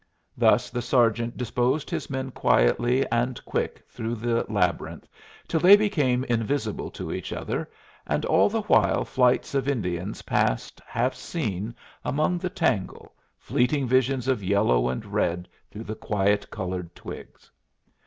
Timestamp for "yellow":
14.43-14.89